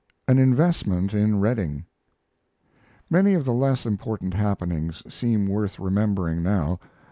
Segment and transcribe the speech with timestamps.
[0.27, 1.85] AN INVESTMENT IN REDDING
[3.07, 6.79] Many of the less important happenings seem worth remembering now.